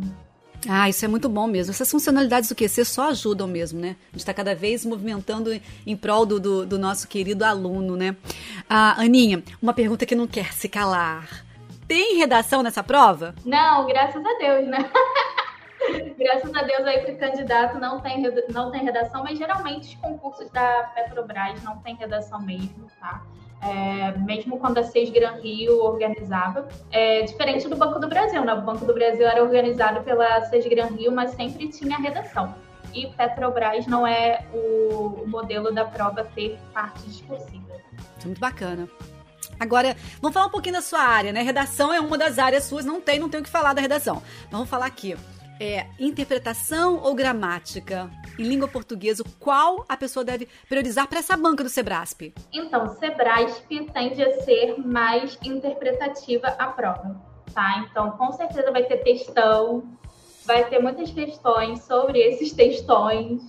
Ah, 0.67 0.89
isso 0.89 1.03
é 1.05 1.07
muito 1.07 1.29
bom 1.29 1.45
mesmo. 1.45 1.71
Essas 1.71 1.89
funcionalidades 1.89 2.49
do 2.49 2.55
QC 2.55 2.85
só 2.85 3.09
ajudam 3.09 3.47
mesmo, 3.47 3.79
né? 3.79 3.95
A 4.09 4.11
gente 4.11 4.19
está 4.19 4.33
cada 4.33 4.55
vez 4.55 4.85
movimentando 4.85 5.51
em 5.85 5.95
prol 5.95 6.25
do, 6.25 6.39
do, 6.39 6.65
do, 6.65 6.79
nosso 6.79 7.07
querido 7.07 7.43
aluno, 7.43 7.95
né? 7.95 8.15
Ah, 8.69 8.99
Aninha, 8.99 9.43
uma 9.61 9.73
pergunta 9.73 10.05
que 10.05 10.15
não 10.15 10.27
quer 10.27 10.53
se 10.53 10.67
calar. 10.67 11.45
Tem 11.87 12.17
redação 12.17 12.63
nessa 12.63 12.83
prova? 12.83 13.35
Não, 13.45 13.85
graças 13.85 14.23
a 14.25 14.33
Deus, 14.37 14.67
né? 14.67 14.89
Graças 16.17 16.53
a 16.55 16.63
Deus 16.63 16.85
aí 16.85 17.01
para 17.01 17.13
o 17.13 17.17
candidato 17.17 17.79
não 17.79 18.01
tem, 18.01 18.21
não 18.51 18.71
tem 18.71 18.83
redação, 18.83 19.23
mas 19.23 19.37
geralmente 19.37 19.89
os 19.89 19.95
concursos 19.95 20.49
da 20.49 20.91
Petrobras 20.95 21.61
não 21.63 21.77
tem 21.77 21.95
redação 21.95 22.41
mesmo, 22.41 22.87
tá? 22.99 23.23
É, 23.61 24.11
mesmo 24.19 24.59
quando 24.59 24.77
a 24.77 24.83
Seis 24.83 25.09
Gran 25.09 25.33
Rio 25.41 25.83
organizava. 25.83 26.67
É 26.91 27.23
diferente 27.23 27.67
do 27.67 27.75
Banco 27.75 27.99
do 27.99 28.07
Brasil, 28.07 28.43
né? 28.45 28.53
O 28.53 28.61
Banco 28.61 28.85
do 28.85 28.93
Brasil 28.93 29.27
era 29.27 29.43
organizado 29.43 30.01
pela 30.03 30.41
Seis 30.45 30.65
Gran 30.67 30.87
Rio, 30.87 31.11
mas 31.11 31.31
sempre 31.31 31.67
tinha 31.69 31.97
redação. 31.97 32.53
E 32.93 33.07
Petrobras 33.07 33.85
não 33.87 34.05
é 34.05 34.45
o 34.53 35.25
modelo 35.27 35.71
da 35.73 35.85
prova 35.85 36.23
ter 36.23 36.57
parte 36.73 37.03
discursiva. 37.03 37.75
Muito 38.23 38.39
bacana. 38.39 38.87
Agora, 39.59 39.95
vamos 40.21 40.33
falar 40.33 40.47
um 40.47 40.51
pouquinho 40.51 40.75
da 40.75 40.81
sua 40.81 41.01
área, 41.01 41.31
né? 41.31 41.41
Redação 41.41 41.93
é 41.93 41.99
uma 41.99 42.17
das 42.17 42.37
áreas 42.37 42.63
suas, 42.63 42.85
não 42.85 43.01
tem, 43.01 43.19
não 43.19 43.29
tem 43.29 43.39
o 43.39 43.43
que 43.43 43.49
falar 43.49 43.73
da 43.73 43.81
redação. 43.81 44.21
Então, 44.41 44.59
vamos 44.59 44.69
falar 44.69 44.85
aqui. 44.85 45.17
É 45.59 45.87
interpretação 45.99 47.01
ou 47.03 47.15
gramática? 47.15 48.09
Em 48.37 48.43
língua 48.43 48.67
portuguesa, 48.67 49.23
qual 49.39 49.83
a 49.89 49.97
pessoa 49.97 50.23
deve 50.23 50.47
priorizar 50.69 51.07
para 51.07 51.19
essa 51.19 51.35
banca 51.35 51.63
do 51.63 51.69
Sebrasp? 51.69 52.33
Então, 52.53 52.87
Sebrasp 52.95 53.67
tende 53.91 54.21
a 54.21 54.41
ser 54.41 54.77
mais 54.77 55.39
interpretativa 55.43 56.47
a 56.47 56.67
prova, 56.67 57.19
tá? 57.53 57.85
Então, 57.89 58.11
com 58.11 58.31
certeza 58.31 58.71
vai 58.71 58.83
ter 58.83 58.97
textão, 58.97 59.83
vai 60.45 60.69
ter 60.69 60.79
muitas 60.79 61.09
questões 61.11 61.81
sobre 61.81 62.19
esses 62.19 62.53
textões. 62.53 63.41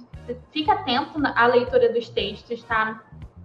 Fica 0.51 0.73
atento 0.73 1.21
à 1.35 1.47
leitura 1.47 1.93
dos 1.93 2.09
textos, 2.09 2.63
tá? 2.65 3.03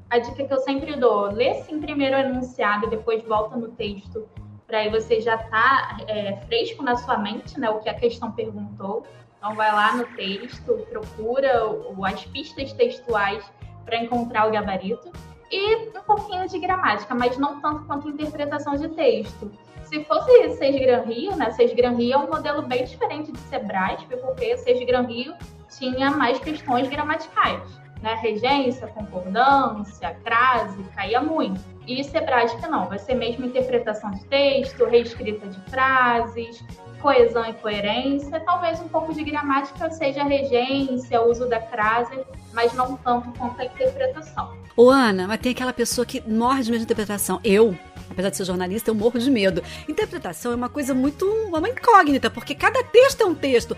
A 0.10 0.20
dica 0.20 0.46
que 0.46 0.54
eu 0.54 0.60
sempre 0.60 0.96
dou, 0.96 1.32
lê 1.32 1.56
sim 1.64 1.82
primeiro 1.82 2.16
o 2.16 2.20
enunciado, 2.20 2.90
depois 2.90 3.24
volta 3.24 3.58
no 3.58 3.70
texto 3.70 4.28
para 4.74 4.80
aí 4.80 4.90
você 4.90 5.22
já 5.22 5.38
tá 5.38 5.98
é, 6.08 6.38
fresco 6.48 6.82
na 6.82 6.96
sua 6.96 7.16
mente, 7.18 7.60
né, 7.60 7.70
o 7.70 7.78
que 7.78 7.88
a 7.88 7.94
questão 7.94 8.32
perguntou. 8.32 9.06
Então 9.44 9.56
vai 9.56 9.74
lá 9.74 9.98
no 9.98 10.06
texto, 10.16 10.88
procura 10.90 11.64
as 12.06 12.24
pistas 12.28 12.72
textuais 12.72 13.44
para 13.84 13.98
encontrar 13.98 14.48
o 14.48 14.52
gabarito 14.52 15.12
e 15.52 15.90
um 15.90 16.02
pouquinho 16.08 16.48
de 16.48 16.58
gramática, 16.60 17.14
mas 17.14 17.38
não 17.38 17.60
tanto 17.60 17.84
quanto 17.84 18.08
interpretação 18.08 18.78
de 18.78 18.88
texto. 18.88 19.52
Se 19.84 20.02
fosse 20.06 20.52
Seis 20.52 20.80
Gran 20.80 21.02
Rio, 21.02 21.36
né? 21.36 21.52
Seis 21.52 21.74
Gran 21.74 21.92
Rio 21.92 22.14
é 22.14 22.18
um 22.20 22.30
modelo 22.30 22.62
bem 22.62 22.86
diferente 22.86 23.34
de 23.34 23.40
Sebrasp, 23.40 24.08
porque 24.16 24.56
Seis 24.60 24.82
Gran 24.88 25.02
Rio 25.02 25.34
tinha 25.68 26.10
mais 26.12 26.40
questões 26.40 26.88
gramaticais 26.88 27.84
né? 28.04 28.16
Regência, 28.22 28.86
concordância, 28.88 30.14
crase, 30.26 30.84
caía 30.94 31.22
muito. 31.22 31.60
E 31.88 32.04
Sebrasp 32.04 32.62
não, 32.68 32.88
vai 32.88 33.00
ser 33.00 33.16
mesmo 33.16 33.46
interpretação 33.46 34.12
de 34.12 34.24
texto, 34.26 34.86
reescrita 34.86 35.48
de 35.48 35.60
frases, 35.72 36.64
coesão 37.04 37.46
e 37.46 37.54
coerência, 37.54 38.40
talvez 38.40 38.80
um 38.80 38.88
pouco 38.88 39.14
de 39.14 39.26
gramática 39.26 39.92
seja 39.92 40.24
regência, 40.24 41.22
uso 41.22 41.50
da 41.50 41.60
crase, 41.60 42.18
mas 42.54 42.74
não 42.74 42.96
tanto 42.98 43.32
quanto 43.38 43.60
a 43.60 43.66
interpretação. 43.66 44.64
Ô 44.76 44.90
Ana, 44.90 45.28
mas 45.28 45.40
tem 45.40 45.52
aquela 45.52 45.74
pessoa 45.74 46.06
que 46.06 46.22
morre 46.28 46.64
de 46.64 46.72
medo 46.72 46.80
de 46.80 46.86
interpretação. 46.86 47.40
Eu, 47.44 47.78
apesar 48.10 48.30
de 48.30 48.38
ser 48.38 48.46
jornalista, 48.46 48.90
eu 48.90 48.96
morro 48.96 49.20
de 49.20 49.30
medo. 49.30 49.62
Interpretação 49.88 50.52
é 50.52 50.56
uma 50.56 50.70
coisa 50.70 50.96
muito. 50.96 51.26
uma 51.26 51.70
incógnita, 51.70 52.30
porque 52.30 52.56
cada 52.56 52.84
texto 52.84 53.22
é 53.22 53.26
um 53.26 53.36
texto. 53.36 53.78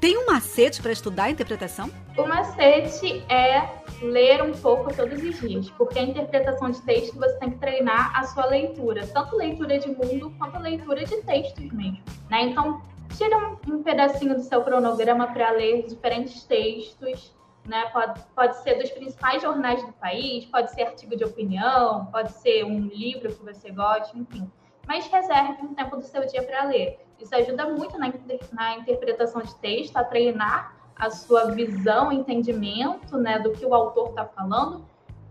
Tem 0.00 0.16
um 0.16 0.26
macete 0.26 0.80
para 0.80 0.92
estudar 0.92 1.24
a 1.24 1.30
interpretação? 1.30 1.90
O 2.16 2.26
macete 2.26 3.24
é 3.28 3.68
ler 4.00 4.42
um 4.42 4.52
pouco 4.52 4.94
todos 4.94 5.20
os 5.20 5.40
dias, 5.40 5.70
porque 5.70 5.98
a 5.98 6.02
interpretação 6.02 6.70
de 6.70 6.80
texto 6.82 7.16
você 7.16 7.36
tem 7.38 7.50
que 7.50 7.58
treinar 7.58 8.16
a 8.16 8.24
sua 8.24 8.46
leitura, 8.46 9.06
tanto 9.08 9.34
leitura 9.34 9.76
de 9.78 9.88
mundo 9.88 10.32
quanto 10.38 10.56
leitura 10.60 11.04
de 11.04 11.16
textos 11.22 11.72
mesmo. 11.72 11.98
Né? 12.30 12.42
Então, 12.42 12.80
tira 13.16 13.36
um, 13.36 13.74
um 13.74 13.82
pedacinho 13.82 14.36
do 14.36 14.42
seu 14.42 14.62
cronograma 14.62 15.26
para 15.26 15.50
ler 15.50 15.84
diferentes 15.84 16.44
textos 16.44 17.36
né? 17.68 17.86
Pode, 17.92 18.20
pode 18.34 18.56
ser 18.62 18.74
dos 18.76 18.90
principais 18.90 19.42
jornais 19.42 19.84
do 19.84 19.92
país, 19.92 20.46
pode 20.46 20.72
ser 20.72 20.82
artigo 20.82 21.16
de 21.16 21.24
opinião, 21.24 22.06
pode 22.06 22.32
ser 22.32 22.64
um 22.64 22.80
livro 22.80 23.32
que 23.32 23.44
você 23.44 23.70
goste, 23.70 24.18
enfim. 24.18 24.50
Mas 24.86 25.06
reserve 25.06 25.62
um 25.62 25.74
tempo 25.74 25.96
do 25.96 26.02
seu 26.02 26.26
dia 26.26 26.42
para 26.42 26.64
ler. 26.64 26.98
Isso 27.20 27.34
ajuda 27.34 27.68
muito 27.68 27.98
na, 27.98 28.12
na 28.52 28.76
interpretação 28.76 29.42
de 29.42 29.54
texto, 29.56 29.96
a 29.96 30.04
treinar 30.04 30.76
a 30.96 31.10
sua 31.10 31.52
visão, 31.52 32.10
entendimento 32.10 33.16
né, 33.18 33.38
do 33.38 33.52
que 33.52 33.64
o 33.64 33.74
autor 33.74 34.10
está 34.10 34.24
falando 34.24 34.84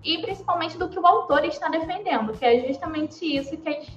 e 0.03 0.21
principalmente 0.21 0.77
do 0.77 0.87
que 0.87 0.97
o 0.97 1.05
autor 1.05 1.43
está 1.43 1.67
defendendo, 1.67 2.31
que 2.33 2.45
é 2.45 2.65
justamente 2.67 3.25
isso 3.25 3.57
que 3.57 3.67
as, 3.67 3.87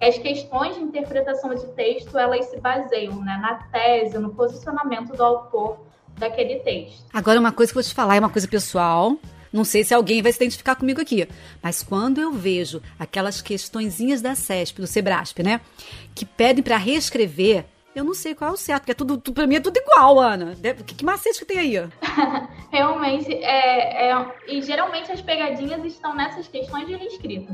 as 0.00 0.18
questões 0.18 0.74
de 0.74 0.82
interpretação 0.82 1.54
de 1.54 1.66
texto 1.68 2.18
elas 2.18 2.46
se 2.46 2.58
baseiam 2.58 3.20
né, 3.20 3.38
na 3.40 3.54
tese, 3.70 4.18
no 4.18 4.34
posicionamento 4.34 5.14
do 5.14 5.22
autor 5.22 5.78
daquele 6.20 6.60
texto. 6.60 7.04
Agora, 7.12 7.40
uma 7.40 7.50
coisa 7.50 7.72
que 7.72 7.78
eu 7.78 7.82
vou 7.82 7.88
te 7.88 7.94
falar 7.94 8.16
é 8.16 8.20
uma 8.20 8.30
coisa 8.30 8.46
pessoal. 8.46 9.18
Não 9.52 9.64
sei 9.64 9.82
se 9.82 9.92
alguém 9.92 10.22
vai 10.22 10.30
se 10.30 10.38
identificar 10.38 10.76
comigo 10.76 11.00
aqui, 11.00 11.26
mas 11.60 11.82
quando 11.82 12.20
eu 12.20 12.32
vejo 12.32 12.80
aquelas 12.96 13.42
questõezinhas 13.42 14.22
da 14.22 14.36
CESP, 14.36 14.80
do 14.80 14.86
Sebrasp, 14.86 15.42
né, 15.42 15.60
que 16.14 16.24
pedem 16.24 16.62
para 16.62 16.76
reescrever, 16.76 17.64
eu 17.92 18.04
não 18.04 18.14
sei 18.14 18.34
qual 18.34 18.50
é 18.50 18.52
o 18.52 18.56
certo, 18.56 18.82
porque 18.82 18.92
é 18.92 18.94
tudo, 18.94 19.18
tudo, 19.18 19.34
pra 19.34 19.48
mim 19.48 19.56
é 19.56 19.60
tudo 19.60 19.76
igual, 19.76 20.20
Ana. 20.20 20.54
Que, 20.86 20.94
que 20.94 21.04
macete 21.04 21.40
que 21.40 21.44
tem 21.44 21.58
aí? 21.58 21.88
Realmente, 22.70 23.32
é, 23.34 24.10
é, 24.10 24.26
e 24.46 24.62
geralmente 24.62 25.10
as 25.10 25.20
pegadinhas 25.20 25.84
estão 25.84 26.14
nessas 26.14 26.46
questões 26.46 26.86
de 26.86 26.94
reescrita. 26.94 27.52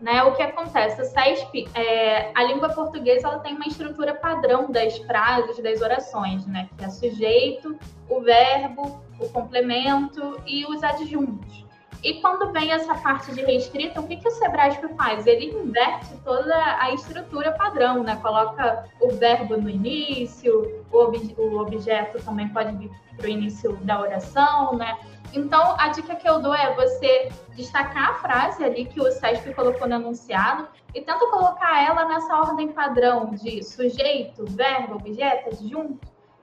Né, 0.00 0.22
o 0.22 0.34
que 0.34 0.42
acontece? 0.42 1.02
O 1.02 1.04
CESP, 1.04 1.68
é, 1.74 2.32
a 2.34 2.42
língua 2.44 2.70
portuguesa 2.70 3.28
ela 3.28 3.38
tem 3.40 3.54
uma 3.54 3.66
estrutura 3.66 4.14
padrão 4.14 4.70
das 4.70 4.96
frases, 4.98 5.62
das 5.62 5.82
orações, 5.82 6.46
né? 6.46 6.70
Que 6.78 6.86
é 6.86 6.88
sujeito, 6.88 7.78
o 8.08 8.20
verbo, 8.22 9.02
o 9.18 9.28
complemento 9.28 10.40
e 10.46 10.64
os 10.64 10.82
adjuntos. 10.82 11.66
E 12.02 12.14
quando 12.20 12.50
vem 12.50 12.72
essa 12.72 12.94
parte 12.94 13.32
de 13.32 13.42
reescrita, 13.42 14.00
o 14.00 14.06
que, 14.06 14.16
que 14.16 14.26
o 14.26 14.30
Sebrasp 14.30 14.82
faz? 14.96 15.26
Ele 15.26 15.46
inverte 15.46 16.16
toda 16.24 16.56
a 16.80 16.92
estrutura 16.92 17.52
padrão, 17.52 18.02
né? 18.02 18.16
Coloca 18.22 18.86
o 19.00 19.10
verbo 19.10 19.56
no 19.56 19.68
início, 19.68 20.82
o, 20.90 20.96
ob 20.96 21.34
o 21.36 21.58
objeto 21.58 22.22
também 22.24 22.48
pode 22.48 22.74
vir 22.76 22.90
para 23.16 23.26
o 23.26 23.30
início 23.30 23.76
da 23.82 24.00
oração, 24.00 24.76
né? 24.76 24.98
Então, 25.32 25.76
a 25.78 25.88
dica 25.88 26.16
que 26.16 26.28
eu 26.28 26.40
dou 26.40 26.54
é 26.54 26.74
você 26.74 27.30
destacar 27.54 28.10
a 28.10 28.14
frase 28.14 28.64
ali 28.64 28.86
que 28.86 29.00
o 29.00 29.12
SESP 29.12 29.54
colocou 29.54 29.86
no 29.86 29.94
enunciado 29.94 30.68
e 30.94 31.00
tenta 31.00 31.24
colocar 31.26 31.84
ela 31.84 32.06
nessa 32.06 32.34
ordem 32.36 32.68
padrão 32.72 33.30
de 33.34 33.62
sujeito, 33.62 34.44
verbo, 34.46 34.96
objeto, 34.96 35.50
adjunto. 35.50 36.00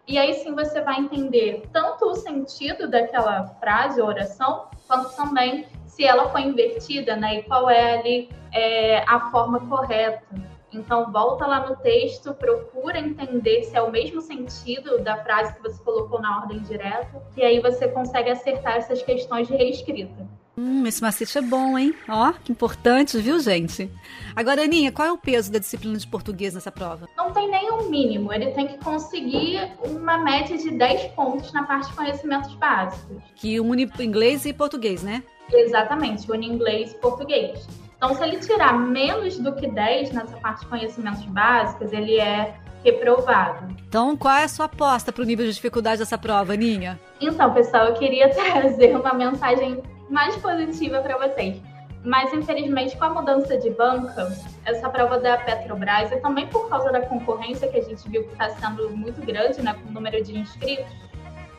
E 0.07 0.17
aí 0.17 0.33
sim 0.35 0.55
você 0.55 0.79
vai 0.81 0.99
entender 0.99 1.67
tanto 1.73 2.05
o 2.05 2.15
sentido 2.15 2.89
daquela 2.89 3.45
frase 3.59 3.99
ou 3.99 4.07
oração, 4.07 4.67
quanto 4.87 5.13
também 5.15 5.67
se 5.85 6.05
ela 6.05 6.29
foi 6.29 6.43
invertida, 6.43 7.15
né? 7.15 7.39
E 7.39 7.43
qual 7.43 7.69
é 7.69 7.99
ali 7.99 8.29
é, 8.53 8.99
a 8.99 9.29
forma 9.31 9.59
correta. 9.67 10.23
Então, 10.71 11.11
volta 11.11 11.45
lá 11.45 11.67
no 11.67 11.75
texto, 11.77 12.33
procura 12.33 12.99
entender 12.99 13.63
se 13.63 13.75
é 13.75 13.81
o 13.81 13.91
mesmo 13.91 14.21
sentido 14.21 14.99
da 14.99 15.17
frase 15.23 15.53
que 15.55 15.61
você 15.61 15.81
colocou 15.83 16.21
na 16.21 16.41
ordem 16.41 16.59
direta, 16.59 17.21
e 17.35 17.41
aí 17.41 17.59
você 17.59 17.87
consegue 17.87 18.29
acertar 18.29 18.75
essas 18.75 19.01
questões 19.01 19.47
de 19.47 19.55
reescrita. 19.55 20.27
Hum, 20.59 20.87
esse 20.87 21.01
macete 21.03 21.37
é 21.37 21.41
bom, 21.41 21.77
hein? 21.77 21.93
Ó, 22.09 22.33
que 22.33 22.51
importante, 22.51 23.19
viu, 23.19 23.39
gente? 23.39 23.91
Agora, 24.35 24.63
Aninha, 24.63 24.91
qual 24.91 25.07
é 25.07 25.11
o 25.11 25.17
peso 25.17 25.51
da 25.51 25.59
disciplina 25.59 25.99
de 25.99 26.07
português 26.07 26.55
nessa 26.55 26.71
prova? 26.71 27.07
Não 27.15 27.31
tem 27.31 27.47
nenhum 27.47 27.87
mínimo. 27.91 28.33
Ele 28.33 28.49
tem 28.51 28.67
que 28.67 28.77
conseguir 28.79 29.71
uma 29.83 30.17
média 30.17 30.57
de 30.57 30.71
10 30.71 31.11
pontos 31.11 31.53
na 31.53 31.63
parte 31.63 31.89
de 31.89 31.95
conhecimentos 31.95 32.55
básicos. 32.55 33.17
Que 33.35 33.59
une 33.59 33.87
inglês 33.99 34.45
e 34.45 34.53
português, 34.53 35.03
né? 35.03 35.23
Exatamente, 35.53 36.29
une 36.31 36.47
inglês 36.47 36.91
e 36.91 36.95
português. 36.95 37.67
Então, 37.95 38.15
se 38.15 38.23
ele 38.23 38.37
tirar 38.37 38.73
menos 38.79 39.37
do 39.37 39.53
que 39.55 39.67
10 39.67 40.11
nessa 40.11 40.37
parte 40.37 40.61
de 40.61 40.67
conhecimentos 40.67 41.23
básicos, 41.25 41.93
ele 41.93 42.19
é 42.19 42.55
reprovado. 42.83 43.75
Então, 43.87 44.17
qual 44.17 44.35
é 44.35 44.43
a 44.43 44.47
sua 44.47 44.65
aposta 44.65 45.11
para 45.11 45.21
o 45.21 45.25
nível 45.25 45.45
de 45.45 45.53
dificuldade 45.53 45.99
dessa 45.99 46.17
prova, 46.17 46.53
Aninha? 46.53 46.99
Então, 47.21 47.53
pessoal, 47.53 47.87
eu 47.87 47.93
queria 47.93 48.29
trazer 48.33 48.95
uma 48.95 49.13
mensagem 49.13 49.81
mais 50.09 50.35
positiva 50.37 51.01
para 51.01 51.17
vocês. 51.17 51.61
Mas, 52.03 52.31
infelizmente, 52.31 52.95
com 52.95 53.05
a 53.05 53.09
mudança 53.09 53.57
de 53.57 53.69
banca, 53.71 54.31
essa 54.65 54.89
prova 54.89 55.19
da 55.19 55.37
Petrobras, 55.37 56.11
e 56.11 56.17
também 56.17 56.47
por 56.47 56.69
causa 56.69 56.91
da 56.91 57.01
concorrência 57.01 57.67
que 57.67 57.77
a 57.77 57.83
gente 57.83 58.07
viu 58.07 58.23
que 58.23 58.31
está 58.31 58.49
sendo 58.49 58.89
muito 58.91 59.19
grande, 59.25 59.61
né, 59.61 59.73
com 59.73 59.89
o 59.89 59.91
número 59.91 60.23
de 60.23 60.37
inscritos, 60.37 60.85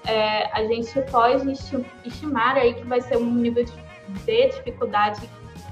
é, 0.06 0.46
a 0.52 0.64
gente 0.64 1.00
pode 1.10 1.52
estimar 2.04 2.56
aí 2.56 2.72
que 2.74 2.86
vai 2.86 3.00
ser 3.00 3.18
um 3.18 3.30
nível 3.30 3.64
de 3.64 4.48
dificuldade 4.48 5.28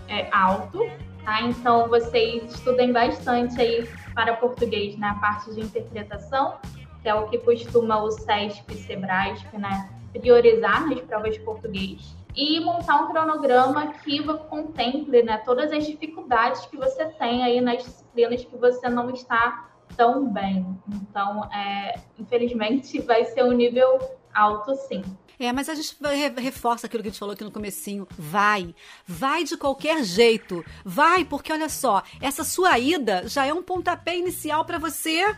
é, 0.08 0.28
alto, 0.30 0.80
tá? 1.24 1.40
Então, 1.42 1.88
vocês 1.88 2.52
estudem 2.52 2.92
bastante 2.92 3.58
aí 3.58 3.88
para 4.14 4.34
português 4.36 4.98
na 4.98 5.14
parte 5.14 5.54
de 5.54 5.60
interpretação, 5.60 6.56
que 7.02 7.08
é 7.08 7.14
o 7.14 7.28
que 7.28 7.38
costuma 7.38 8.02
o 8.02 8.10
SESP 8.10 8.74
e 8.74 8.76
SEBRASP, 8.76 9.56
né, 9.56 9.88
priorizar 10.12 10.86
nas 10.86 11.00
provas 11.00 11.34
de 11.34 11.40
português 11.40 12.15
e 12.36 12.60
montar 12.60 13.02
um 13.02 13.08
cronograma 13.08 13.94
que 13.94 14.22
contemple 14.22 15.22
né, 15.22 15.38
todas 15.38 15.72
as 15.72 15.86
dificuldades 15.86 16.66
que 16.66 16.76
você 16.76 17.06
tem 17.06 17.42
aí 17.42 17.60
nas 17.60 17.82
disciplinas 17.82 18.44
que 18.44 18.56
você 18.56 18.88
não 18.90 19.10
está 19.10 19.70
tão 19.96 20.28
bem. 20.28 20.78
Então, 20.86 21.44
é, 21.52 21.98
infelizmente, 22.18 23.00
vai 23.02 23.24
ser 23.24 23.42
um 23.42 23.52
nível 23.52 23.98
alto, 24.34 24.74
sim. 24.74 25.02
É, 25.38 25.52
mas 25.52 25.68
a 25.68 25.74
gente 25.74 25.96
reforça 26.38 26.86
aquilo 26.86 27.02
que 27.02 27.08
a 27.08 27.12
gente 27.12 27.18
falou 27.18 27.34
aqui 27.34 27.44
no 27.44 27.50
comecinho. 27.50 28.06
Vai. 28.18 28.74
Vai 29.06 29.44
de 29.44 29.56
qualquer 29.56 30.02
jeito. 30.02 30.64
Vai, 30.84 31.24
porque 31.24 31.52
olha 31.52 31.68
só, 31.68 32.02
essa 32.22 32.42
sua 32.42 32.78
ida 32.78 33.28
já 33.28 33.44
é 33.44 33.52
um 33.52 33.62
pontapé 33.62 34.16
inicial 34.16 34.64
para 34.64 34.78
você 34.78 35.36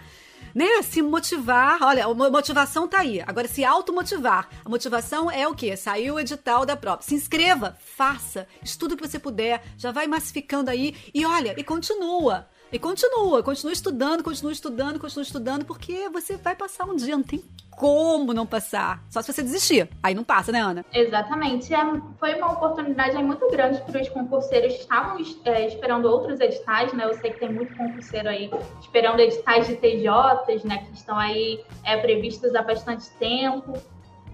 né, 0.58 0.82
se 0.82 1.00
motivar. 1.00 1.80
Olha, 1.80 2.04
a 2.04 2.12
motivação 2.12 2.88
tá 2.88 2.98
aí. 2.98 3.22
Agora, 3.24 3.46
se 3.46 3.64
automotivar. 3.64 4.48
A 4.64 4.68
motivação 4.68 5.30
é 5.30 5.46
o 5.46 5.54
quê? 5.54 5.76
Saiu 5.76 6.16
o 6.16 6.20
edital 6.20 6.66
da 6.66 6.76
prova. 6.76 7.00
Se 7.00 7.14
inscreva, 7.14 7.76
faça, 7.78 8.44
estuda 8.60 8.94
o 8.94 8.96
que 8.96 9.06
você 9.06 9.20
puder, 9.20 9.62
já 9.76 9.92
vai 9.92 10.08
massificando 10.08 10.68
aí 10.68 10.96
e 11.14 11.24
olha, 11.24 11.54
e 11.56 11.62
continua. 11.62 12.48
E 12.72 12.78
continua, 12.78 13.40
continua 13.40 13.72
estudando, 13.72 14.24
continua 14.24 14.52
estudando, 14.52 14.98
continua 14.98 15.22
estudando, 15.22 15.64
porque 15.64 16.08
você 16.08 16.36
vai 16.36 16.56
passar 16.56 16.86
um 16.86 16.96
dia, 16.96 17.16
não 17.16 17.22
tem 17.22 17.42
como 17.78 18.34
não 18.34 18.44
passar. 18.44 19.02
Só 19.08 19.22
se 19.22 19.32
você 19.32 19.42
desistir. 19.42 19.88
Aí 20.02 20.12
não 20.12 20.24
passa, 20.24 20.50
né, 20.50 20.60
Ana? 20.60 20.84
Exatamente. 20.92 21.72
É, 21.72 21.78
foi 22.18 22.34
uma 22.34 22.52
oportunidade 22.52 23.16
muito 23.22 23.48
grande 23.50 23.80
para 23.82 24.02
os 24.02 24.08
concurseiros 24.08 24.74
que 24.74 24.80
estavam 24.80 25.16
é, 25.44 25.66
esperando 25.66 26.06
outros 26.06 26.40
editais, 26.40 26.92
né? 26.92 27.04
Eu 27.04 27.14
sei 27.14 27.30
que 27.30 27.38
tem 27.38 27.52
muito 27.52 27.74
concurseiro 27.76 28.28
aí 28.28 28.50
esperando 28.80 29.20
editais 29.20 29.68
de 29.68 29.76
TJs, 29.76 30.64
né? 30.64 30.78
Que 30.78 30.92
estão 30.92 31.16
aí 31.16 31.64
é, 31.84 31.96
previstos 31.96 32.52
há 32.54 32.62
bastante 32.62 33.08
tempo. 33.12 33.74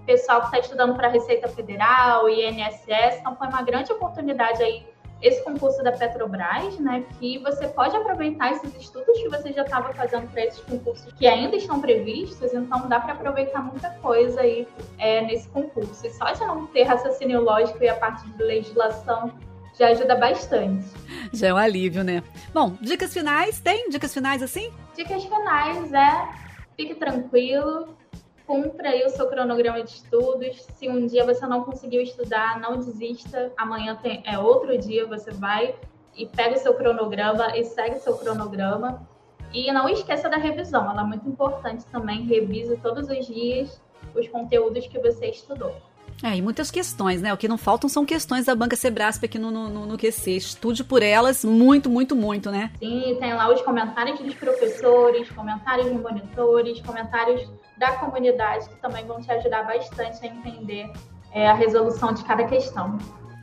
Pessoal 0.06 0.40
que 0.40 0.46
está 0.46 0.58
estudando 0.58 0.94
para 0.94 1.08
a 1.08 1.10
Receita 1.10 1.46
Federal, 1.48 2.28
INSS. 2.28 3.20
Então, 3.20 3.36
foi 3.36 3.46
uma 3.48 3.62
grande 3.62 3.92
oportunidade 3.92 4.62
aí 4.62 4.86
esse 5.22 5.42
concurso 5.42 5.82
da 5.82 5.92
Petrobras, 5.92 6.78
né, 6.78 7.04
que 7.18 7.38
você 7.38 7.66
pode 7.68 7.96
aproveitar 7.96 8.52
esses 8.52 8.74
estudos 8.76 9.18
que 9.18 9.28
você 9.28 9.52
já 9.52 9.62
estava 9.62 9.92
fazendo 9.94 10.30
para 10.30 10.44
esses 10.44 10.60
concursos 10.60 11.12
que 11.14 11.26
ainda 11.26 11.56
estão 11.56 11.80
previstos, 11.80 12.52
então 12.52 12.88
dá 12.88 13.00
para 13.00 13.14
aproveitar 13.14 13.62
muita 13.62 13.90
coisa 14.02 14.40
aí 14.40 14.68
é, 14.98 15.22
nesse 15.22 15.48
concurso. 15.48 16.06
E 16.06 16.10
só 16.10 16.30
de 16.32 16.40
não 16.40 16.66
ter 16.66 16.82
raciocínio 16.82 17.40
lógico 17.40 17.82
e 17.82 17.88
a 17.88 17.94
parte 17.94 18.28
de 18.28 18.42
legislação 18.42 19.32
já 19.78 19.88
ajuda 19.88 20.14
bastante. 20.14 20.86
Já 21.32 21.48
é 21.48 21.54
um 21.54 21.56
alívio, 21.56 22.04
né? 22.04 22.22
Bom, 22.52 22.76
dicas 22.80 23.12
finais, 23.12 23.60
tem 23.60 23.88
dicas 23.88 24.12
finais 24.12 24.42
assim? 24.42 24.70
Dicas 24.94 25.24
finais 25.24 25.92
é 25.92 26.44
fique 26.76 26.94
tranquilo, 26.94 27.96
cumpra 28.46 28.90
aí 28.90 29.04
o 29.04 29.10
seu 29.10 29.28
cronograma 29.28 29.82
de 29.82 29.90
estudos. 29.90 30.62
Se 30.74 30.88
um 30.88 31.06
dia 31.06 31.24
você 31.24 31.46
não 31.46 31.64
conseguiu 31.64 32.02
estudar, 32.02 32.60
não 32.60 32.76
desista. 32.76 33.52
Amanhã 33.56 33.96
tem, 34.00 34.22
é 34.26 34.38
outro 34.38 34.76
dia, 34.78 35.06
você 35.06 35.30
vai 35.30 35.74
e 36.16 36.26
pega 36.26 36.56
o 36.56 36.58
seu 36.58 36.74
cronograma 36.74 37.56
e 37.56 37.64
segue 37.64 37.96
o 37.96 38.00
seu 38.00 38.16
cronograma. 38.16 39.06
E 39.52 39.70
não 39.72 39.88
esqueça 39.88 40.28
da 40.28 40.36
revisão, 40.36 40.90
ela 40.90 41.02
é 41.02 41.04
muito 41.04 41.28
importante 41.28 41.84
também. 41.86 42.22
Revise 42.22 42.76
todos 42.78 43.08
os 43.08 43.26
dias 43.26 43.80
os 44.14 44.28
conteúdos 44.28 44.86
que 44.86 44.98
você 44.98 45.26
estudou. 45.26 45.74
É, 46.22 46.36
e 46.36 46.42
muitas 46.42 46.70
questões, 46.70 47.20
né? 47.20 47.32
O 47.32 47.36
que 47.36 47.48
não 47.48 47.58
faltam 47.58 47.88
são 47.88 48.04
questões 48.04 48.46
da 48.46 48.54
Banca 48.54 48.76
Sebrasp 48.76 49.24
aqui 49.24 49.38
no, 49.38 49.50
no, 49.50 49.86
no 49.86 49.98
QC. 49.98 50.36
Estude 50.36 50.84
por 50.84 51.02
elas 51.02 51.44
muito, 51.44 51.90
muito, 51.90 52.14
muito, 52.14 52.50
né? 52.50 52.70
Sim, 52.78 53.16
tem 53.18 53.34
lá 53.34 53.52
os 53.52 53.60
comentários 53.62 54.20
dos 54.20 54.34
professores, 54.34 55.28
comentários 55.30 55.90
dos 55.90 56.00
monitores, 56.00 56.80
comentários 56.80 57.48
da 57.76 57.92
comunidade 57.92 58.68
que 58.68 58.76
também 58.76 59.04
vão 59.06 59.20
te 59.20 59.30
ajudar 59.30 59.64
bastante 59.64 60.24
a 60.24 60.28
entender 60.28 60.90
é, 61.32 61.48
a 61.48 61.54
resolução 61.54 62.12
de 62.12 62.24
cada 62.24 62.44
questão. 62.44 62.98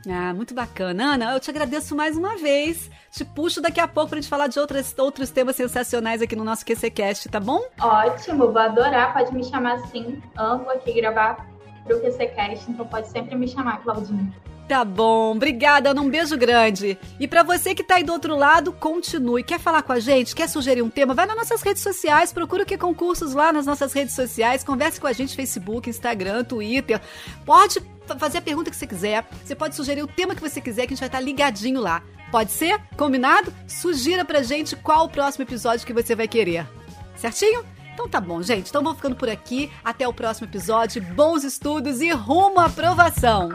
Ah, 0.08 0.34
muito 0.34 0.52
bacana. 0.52 1.14
Ana, 1.14 1.32
eu 1.32 1.40
te 1.40 1.50
agradeço 1.50 1.94
mais 1.94 2.16
uma 2.16 2.36
vez. 2.36 2.90
Te 3.10 3.24
puxo 3.24 3.60
daqui 3.60 3.78
a 3.78 3.86
pouco 3.86 4.10
para 4.10 4.18
a 4.18 4.20
gente 4.20 4.30
falar 4.30 4.48
de 4.48 4.58
outras, 4.58 4.94
outros 4.98 5.30
temas 5.30 5.54
sensacionais 5.54 6.20
aqui 6.20 6.34
no 6.34 6.44
nosso 6.44 6.64
QCCast, 6.64 7.28
tá 7.28 7.38
bom? 7.38 7.60
Ótimo, 7.80 8.50
vou 8.50 8.58
adorar. 8.58 9.12
Pode 9.12 9.32
me 9.32 9.44
chamar 9.44 9.74
assim. 9.74 10.20
Amo 10.36 10.70
aqui 10.70 10.92
gravar 10.92 11.46
pro 11.84 12.00
QCCast, 12.00 12.70
então 12.70 12.86
pode 12.86 13.08
sempre 13.08 13.36
me 13.36 13.46
chamar, 13.46 13.82
Claudinha. 13.82 14.32
Tá 14.72 14.86
bom, 14.86 15.32
obrigada, 15.32 15.90
Ana, 15.90 16.00
um 16.00 16.08
beijo 16.08 16.34
grande. 16.34 16.98
E 17.20 17.28
para 17.28 17.42
você 17.42 17.74
que 17.74 17.84
tá 17.84 17.96
aí 17.96 18.02
do 18.02 18.10
outro 18.10 18.34
lado, 18.34 18.72
continue. 18.72 19.44
Quer 19.44 19.60
falar 19.60 19.82
com 19.82 19.92
a 19.92 20.00
gente? 20.00 20.34
Quer 20.34 20.48
sugerir 20.48 20.80
um 20.80 20.88
tema? 20.88 21.12
Vai 21.12 21.26
nas 21.26 21.36
nossas 21.36 21.60
redes 21.60 21.82
sociais, 21.82 22.32
procura 22.32 22.62
o 22.62 22.66
que 22.66 22.78
concursos 22.78 23.34
lá 23.34 23.52
nas 23.52 23.66
nossas 23.66 23.92
redes 23.92 24.14
sociais, 24.14 24.64
converse 24.64 24.98
com 24.98 25.06
a 25.06 25.12
gente 25.12 25.36
Facebook, 25.36 25.90
Instagram, 25.90 26.42
Twitter. 26.44 27.02
Pode 27.44 27.82
fazer 28.18 28.38
a 28.38 28.40
pergunta 28.40 28.70
que 28.70 28.76
você 28.76 28.86
quiser. 28.86 29.26
Você 29.44 29.54
pode 29.54 29.76
sugerir 29.76 30.02
o 30.04 30.06
tema 30.06 30.34
que 30.34 30.40
você 30.40 30.58
quiser, 30.58 30.86
que 30.86 30.94
a 30.94 30.96
gente 30.96 31.00
vai 31.00 31.08
estar 31.08 31.20
ligadinho 31.20 31.78
lá. 31.78 32.02
Pode 32.30 32.50
ser? 32.50 32.80
Combinado? 32.96 33.52
Sugira 33.68 34.24
pra 34.24 34.42
gente 34.42 34.74
qual 34.74 35.04
o 35.04 35.10
próximo 35.10 35.42
episódio 35.44 35.86
que 35.86 35.92
você 35.92 36.14
vai 36.14 36.26
querer. 36.26 36.66
Certinho? 37.14 37.62
Então 37.92 38.08
tá 38.08 38.22
bom, 38.22 38.40
gente. 38.40 38.70
Então 38.70 38.82
vou 38.82 38.94
ficando 38.94 39.16
por 39.16 39.28
aqui. 39.28 39.70
Até 39.84 40.08
o 40.08 40.14
próximo 40.14 40.48
episódio. 40.48 41.02
Bons 41.14 41.44
estudos 41.44 42.00
e 42.00 42.10
rumo 42.10 42.58
à 42.58 42.64
aprovação. 42.64 43.50